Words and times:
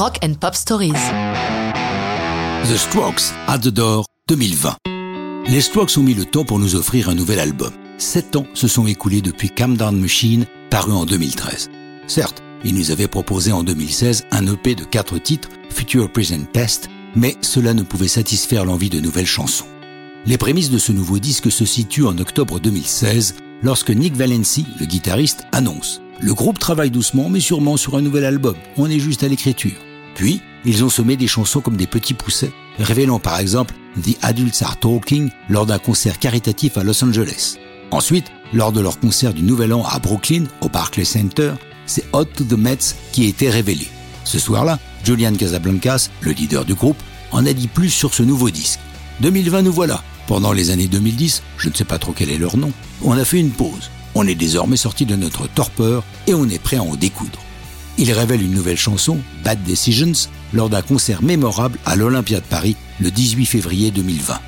Rock 0.00 0.18
and 0.24 0.32
Pop 0.40 0.54
Stories. 0.54 0.94
The 2.64 2.74
Strokes 2.74 3.34
at 3.46 3.58
the 3.58 3.68
Door 3.68 4.06
2020. 4.28 4.74
Les 5.46 5.60
Strokes 5.60 5.98
ont 5.98 6.02
mis 6.02 6.14
le 6.14 6.24
temps 6.24 6.46
pour 6.46 6.58
nous 6.58 6.74
offrir 6.74 7.10
un 7.10 7.14
nouvel 7.14 7.38
album. 7.38 7.70
Sept 7.98 8.34
ans 8.34 8.46
se 8.54 8.66
sont 8.66 8.86
écoulés 8.86 9.20
depuis 9.20 9.50
Calm 9.50 9.76
Down 9.76 10.00
Machine, 10.00 10.46
paru 10.70 10.92
en 10.92 11.04
2013. 11.04 11.68
Certes, 12.06 12.42
ils 12.64 12.74
nous 12.74 12.90
avaient 12.92 13.08
proposé 13.08 13.52
en 13.52 13.62
2016 13.62 14.24
un 14.30 14.46
EP 14.46 14.74
de 14.74 14.84
quatre 14.84 15.18
titres, 15.18 15.50
Future 15.68 16.10
Present 16.10 16.46
Test, 16.50 16.88
mais 17.14 17.36
cela 17.42 17.74
ne 17.74 17.82
pouvait 17.82 18.08
satisfaire 18.08 18.64
l'envie 18.64 18.88
de 18.88 19.00
nouvelles 19.00 19.26
chansons. 19.26 19.66
Les 20.24 20.38
prémices 20.38 20.70
de 20.70 20.78
ce 20.78 20.92
nouveau 20.92 21.18
disque 21.18 21.52
se 21.52 21.66
situent 21.66 22.06
en 22.06 22.16
octobre 22.16 22.58
2016, 22.58 23.34
lorsque 23.62 23.90
Nick 23.90 24.16
Valency, 24.16 24.64
le 24.80 24.86
guitariste, 24.86 25.44
annonce 25.52 26.00
Le 26.22 26.32
groupe 26.32 26.58
travaille 26.58 26.90
doucement 26.90 27.28
mais 27.28 27.40
sûrement 27.40 27.76
sur 27.76 27.96
un 27.96 28.00
nouvel 28.00 28.24
album, 28.24 28.56
on 28.78 28.88
est 28.88 28.98
juste 28.98 29.24
à 29.24 29.28
l'écriture. 29.28 29.76
Puis, 30.14 30.40
ils 30.64 30.84
ont 30.84 30.90
semé 30.90 31.16
des 31.16 31.26
chansons 31.26 31.60
comme 31.60 31.76
des 31.76 31.86
petits 31.86 32.14
poussets, 32.14 32.52
révélant 32.78 33.18
par 33.18 33.38
exemple 33.38 33.74
The 34.02 34.16
Adults 34.22 34.62
Are 34.62 34.78
Talking 34.78 35.30
lors 35.48 35.66
d'un 35.66 35.78
concert 35.78 36.18
caritatif 36.18 36.76
à 36.76 36.84
Los 36.84 37.02
Angeles. 37.02 37.56
Ensuite, 37.90 38.30
lors 38.52 38.72
de 38.72 38.80
leur 38.80 39.00
concert 39.00 39.34
du 39.34 39.42
Nouvel 39.42 39.72
An 39.72 39.84
à 39.84 39.98
Brooklyn, 39.98 40.44
au 40.60 40.68
Barclays 40.68 41.04
Center, 41.04 41.52
c'est 41.86 42.04
Hot 42.12 42.24
to 42.24 42.44
the 42.44 42.58
Mets 42.58 42.94
qui 43.12 43.24
a 43.24 43.28
été 43.28 43.50
révélé. 43.50 43.88
Ce 44.24 44.38
soir-là, 44.38 44.78
Julian 45.04 45.34
Casablancas, 45.34 46.08
le 46.20 46.32
leader 46.32 46.64
du 46.64 46.74
groupe, 46.74 47.02
en 47.32 47.46
a 47.46 47.52
dit 47.52 47.68
plus 47.68 47.90
sur 47.90 48.14
ce 48.14 48.22
nouveau 48.22 48.50
disque. 48.50 48.80
2020 49.20 49.62
nous 49.62 49.72
voilà. 49.72 50.02
Pendant 50.26 50.52
les 50.52 50.70
années 50.70 50.86
2010, 50.86 51.42
je 51.58 51.68
ne 51.68 51.74
sais 51.74 51.84
pas 51.84 51.98
trop 51.98 52.12
quel 52.12 52.30
est 52.30 52.38
leur 52.38 52.56
nom, 52.56 52.72
on 53.02 53.18
a 53.18 53.24
fait 53.24 53.40
une 53.40 53.50
pause. 53.50 53.90
On 54.14 54.26
est 54.26 54.34
désormais 54.34 54.76
sorti 54.76 55.06
de 55.06 55.16
notre 55.16 55.48
torpeur 55.48 56.04
et 56.26 56.34
on 56.34 56.48
est 56.48 56.62
prêt 56.62 56.76
à 56.76 56.82
en 56.82 56.94
découdre. 56.94 57.38
Il 58.00 58.10
révèle 58.12 58.42
une 58.42 58.54
nouvelle 58.54 58.78
chanson, 58.78 59.18
Bad 59.44 59.62
Decisions, 59.62 60.30
lors 60.54 60.70
d'un 60.70 60.80
concert 60.80 61.22
mémorable 61.22 61.78
à 61.84 61.96
l'Olympia 61.96 62.40
de 62.40 62.46
Paris 62.46 62.74
le 62.98 63.10
18 63.10 63.44
février 63.44 63.90
2020. 63.90 64.38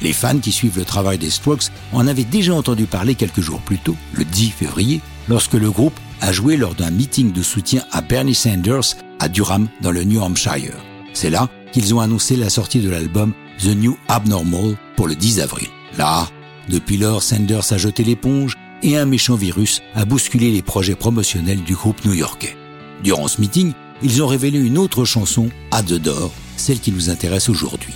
Les 0.00 0.14
fans 0.14 0.38
qui 0.38 0.50
suivent 0.50 0.78
le 0.78 0.86
travail 0.86 1.18
des 1.18 1.28
Strokes 1.28 1.64
en 1.92 2.06
avaient 2.06 2.24
déjà 2.24 2.54
entendu 2.54 2.86
parler 2.86 3.14
quelques 3.14 3.42
jours 3.42 3.60
plus 3.60 3.76
tôt, 3.76 3.96
le 4.14 4.24
10 4.24 4.52
février, 4.52 5.02
lorsque 5.28 5.52
le 5.52 5.70
groupe 5.70 5.92
a 6.22 6.32
joué 6.32 6.56
lors 6.56 6.74
d'un 6.74 6.90
meeting 6.90 7.32
de 7.32 7.42
soutien 7.42 7.82
à 7.92 8.00
Bernie 8.00 8.34
Sanders 8.34 8.96
à 9.20 9.28
Durham 9.28 9.68
dans 9.82 9.92
le 9.92 10.04
New 10.04 10.22
Hampshire. 10.22 10.74
C'est 11.12 11.30
là 11.30 11.50
qu'ils 11.70 11.94
ont 11.94 12.00
annoncé 12.00 12.34
la 12.34 12.48
sortie 12.48 12.80
de 12.80 12.88
l'album 12.88 13.34
The 13.58 13.76
New 13.76 13.94
Abnormal 14.08 14.76
pour 14.96 15.06
le 15.06 15.16
10 15.16 15.40
avril. 15.40 15.68
Là, 15.98 16.26
depuis 16.70 16.96
lors, 16.96 17.22
Sanders 17.22 17.74
a 17.74 17.76
jeté 17.76 18.04
l'éponge 18.04 18.56
et 18.82 18.96
un 18.96 19.04
méchant 19.04 19.36
virus 19.36 19.82
a 19.94 20.06
bousculé 20.06 20.50
les 20.50 20.62
projets 20.62 20.94
promotionnels 20.94 21.62
du 21.62 21.74
groupe 21.74 22.02
new-yorkais. 22.06 22.56
Durant 23.02 23.28
ce 23.28 23.40
meeting, 23.40 23.72
ils 24.02 24.22
ont 24.22 24.26
révélé 24.26 24.58
une 24.58 24.78
autre 24.78 25.04
chanson, 25.04 25.48
At 25.70 25.84
the 25.84 25.94
Door, 25.94 26.32
celle 26.56 26.80
qui 26.80 26.92
nous 26.92 27.10
intéresse 27.10 27.48
aujourd'hui. 27.48 27.94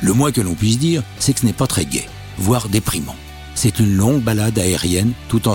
Le 0.00 0.12
moins 0.12 0.32
que 0.32 0.40
l'on 0.40 0.54
puisse 0.54 0.78
dire, 0.78 1.02
c'est 1.18 1.32
que 1.32 1.40
ce 1.40 1.46
n'est 1.46 1.52
pas 1.52 1.66
très 1.66 1.84
gai, 1.84 2.06
voire 2.38 2.68
déprimant. 2.68 3.16
C'est 3.54 3.78
une 3.78 3.94
longue 3.94 4.22
balade 4.22 4.58
aérienne, 4.58 5.12
tout 5.28 5.48
en 5.48 5.54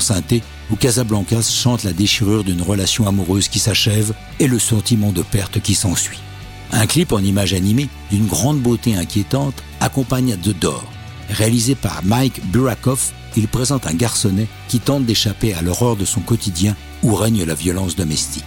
où 0.70 0.76
Casablancas 0.76 1.50
chante 1.50 1.84
la 1.84 1.94
déchirure 1.94 2.44
d'une 2.44 2.62
relation 2.62 3.08
amoureuse 3.08 3.48
qui 3.48 3.60
s'achève 3.60 4.14
et 4.40 4.48
le 4.48 4.60
sentiment 4.60 5.12
de 5.12 5.22
perte 5.22 5.62
qui 5.62 5.76
s'ensuit. 5.76 6.20
Un 6.72 6.86
clip 6.86 7.14
en 7.14 7.20
image 7.20 7.54
animée 7.54 7.88
d'une 8.12 8.28
grande 8.28 8.60
beauté 8.60 8.96
inquiétante 8.96 9.64
accompagne 9.80 10.38
The 10.38 10.58
Door. 10.60 10.84
Réalisé 11.30 11.76
par 11.76 12.02
Mike 12.04 12.46
Burakoff, 12.52 13.14
il 13.38 13.48
présente 13.48 13.88
un 13.88 13.94
garçonnet 13.94 14.48
qui 14.68 14.80
tente 14.80 15.06
d'échapper 15.06 15.54
à 15.54 15.62
l'horreur 15.62 15.96
de 15.96 16.06
son 16.06 16.22
quotidien 16.22 16.76
où 17.04 17.16
règne 17.16 17.46
la 17.46 17.54
violence 17.54 17.96
domestique. 17.96 18.44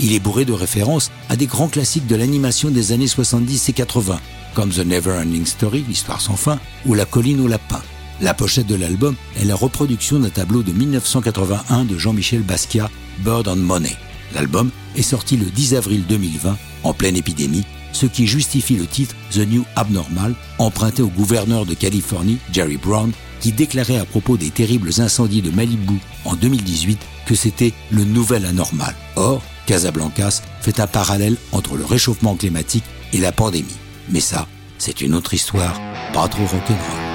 Il 0.00 0.12
est 0.12 0.20
bourré 0.20 0.44
de 0.44 0.52
références 0.52 1.10
à 1.28 1.36
des 1.36 1.46
grands 1.46 1.68
classiques 1.68 2.06
de 2.06 2.14
l'animation 2.14 2.70
des 2.70 2.92
années 2.92 3.08
70 3.08 3.68
et 3.68 3.72
80, 3.72 4.20
comme 4.54 4.70
The 4.70 4.86
Never 4.86 5.12
Ending 5.12 5.44
Story, 5.44 5.84
l'histoire 5.88 6.20
sans 6.20 6.36
fin, 6.36 6.58
ou 6.86 6.94
La 6.94 7.04
colline 7.04 7.40
au 7.40 7.48
lapin. 7.48 7.82
La 8.20 8.34
pochette 8.34 8.66
de 8.66 8.74
l'album 8.74 9.14
est 9.40 9.44
la 9.44 9.54
reproduction 9.54 10.18
d'un 10.20 10.30
tableau 10.30 10.62
de 10.62 10.72
1981 10.72 11.84
de 11.84 11.98
Jean-Michel 11.98 12.42
Basquiat, 12.42 12.90
Bird 13.24 13.48
on 13.48 13.56
Money. 13.56 13.96
L'album 14.34 14.70
est 14.96 15.02
sorti 15.02 15.36
le 15.36 15.46
10 15.46 15.74
avril 15.74 16.04
2020, 16.08 16.56
en 16.84 16.92
pleine 16.92 17.16
épidémie, 17.16 17.64
ce 17.92 18.06
qui 18.06 18.26
justifie 18.26 18.76
le 18.76 18.86
titre 18.86 19.16
The 19.32 19.38
New 19.38 19.64
Abnormal, 19.76 20.34
emprunté 20.58 21.02
au 21.02 21.08
gouverneur 21.08 21.66
de 21.66 21.74
Californie, 21.74 22.38
Jerry 22.52 22.76
Brown, 22.76 23.12
qui 23.40 23.52
déclarait 23.52 23.98
à 23.98 24.04
propos 24.04 24.36
des 24.36 24.50
terribles 24.50 24.90
incendies 24.98 25.42
de 25.42 25.50
Malibu 25.50 25.98
en 26.24 26.34
2018 26.34 26.98
que 27.26 27.34
c'était 27.34 27.72
le 27.90 28.04
nouvel 28.04 28.44
anormal. 28.46 28.94
Or, 29.16 29.42
Casablancas 29.68 30.40
fait 30.62 30.80
un 30.80 30.86
parallèle 30.86 31.36
entre 31.52 31.76
le 31.76 31.84
réchauffement 31.84 32.36
climatique 32.36 32.84
et 33.12 33.18
la 33.18 33.32
pandémie. 33.32 33.76
Mais 34.08 34.20
ça, 34.20 34.46
c'est 34.78 35.02
une 35.02 35.14
autre 35.14 35.34
histoire, 35.34 35.78
pas 36.14 36.26
trop 36.26 36.46
rock'n'roll. 36.46 37.07